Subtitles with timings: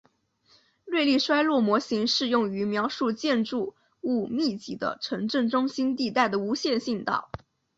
[0.83, 7.29] 瑞利衰落模型适用于描述建筑物密集的城镇中心地带的无线信道。